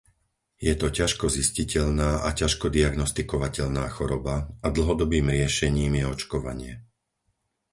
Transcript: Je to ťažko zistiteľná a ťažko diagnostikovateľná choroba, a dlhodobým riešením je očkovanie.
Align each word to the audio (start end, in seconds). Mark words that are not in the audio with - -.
Je 0.67 0.73
to 0.81 0.87
ťažko 0.99 1.25
zistiteľná 1.37 2.11
a 2.27 2.33
ťažko 2.39 2.65
diagnostikovateľná 2.77 3.85
choroba, 3.95 4.35
a 4.65 4.73
dlhodobým 4.77 5.27
riešením 5.35 5.93
je 5.99 6.03
očkovanie. 6.13 6.73